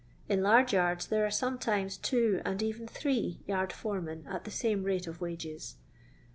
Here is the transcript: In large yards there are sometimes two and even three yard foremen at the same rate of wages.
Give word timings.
In 0.27 0.41
large 0.41 0.73
yards 0.73 1.05
there 1.05 1.23
are 1.27 1.29
sometimes 1.29 1.95
two 1.95 2.41
and 2.43 2.63
even 2.63 2.87
three 2.87 3.43
yard 3.45 3.71
foremen 3.71 4.25
at 4.27 4.45
the 4.45 4.49
same 4.49 4.81
rate 4.81 5.05
of 5.05 5.21
wages. 5.21 5.75